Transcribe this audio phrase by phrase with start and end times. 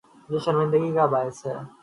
[0.31, 1.55] یہ شرمندگی کا باعث ہے۔